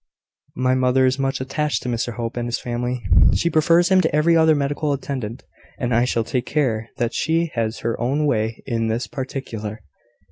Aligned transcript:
My 0.55 0.73
mother 0.73 1.05
is 1.05 1.19
much 1.19 1.39
attached 1.41 1.83
to 1.83 1.89
Mr 1.89 2.13
Hope 2.15 2.35
and 2.35 2.47
his 2.47 2.57
family; 2.57 3.03
she 3.35 3.51
prefers 3.51 3.89
him 3.89 4.01
to 4.01 4.15
every 4.15 4.35
other 4.35 4.55
medical 4.55 4.93
attendant; 4.93 5.43
and 5.77 5.93
I 5.93 6.05
shall 6.05 6.23
take 6.23 6.47
care 6.47 6.89
that 6.97 7.13
she 7.13 7.51
has 7.53 7.81
her 7.81 7.99
own 8.01 8.25
way 8.25 8.63
in 8.65 8.87
this 8.87 9.05
particular." 9.05 9.83